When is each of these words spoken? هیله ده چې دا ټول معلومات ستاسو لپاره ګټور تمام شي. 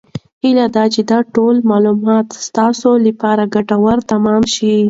هیله 0.43 0.65
ده 0.75 0.83
چې 0.93 1.01
دا 1.11 1.19
ټول 1.35 1.55
معلومات 1.71 2.27
ستاسو 2.47 2.89
لپاره 3.07 3.51
ګټور 3.55 3.97
تمام 4.11 4.41
شي. 4.53 4.73